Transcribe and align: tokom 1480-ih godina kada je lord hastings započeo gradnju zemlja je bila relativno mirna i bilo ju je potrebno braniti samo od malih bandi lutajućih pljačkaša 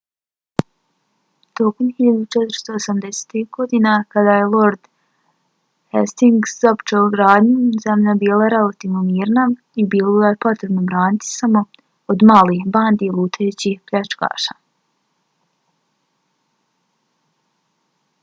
tokom 1.57 1.87
1480-ih 1.97 3.47
godina 3.57 3.91
kada 4.13 4.33
je 4.37 4.47
lord 4.53 4.81
hastings 5.95 6.55
započeo 6.63 7.03
gradnju 7.17 7.83
zemlja 7.85 8.15
je 8.15 8.19
bila 8.25 8.49
relativno 8.55 9.03
mirna 9.11 9.45
i 9.83 9.87
bilo 9.95 10.15
ju 10.17 10.25
je 10.25 10.41
potrebno 10.47 10.85
braniti 10.93 11.29
samo 11.35 11.63
od 12.15 12.27
malih 12.33 12.67
bandi 12.77 13.13
lutajućih 13.19 13.79
pljačkaša 13.87 14.59